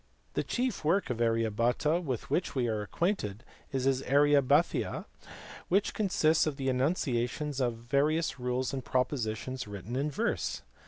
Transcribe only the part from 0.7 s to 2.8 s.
work of Arya Bhata with which we